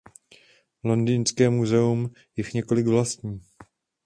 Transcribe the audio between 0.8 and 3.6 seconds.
Londýnské muzeum jich několik vlastní.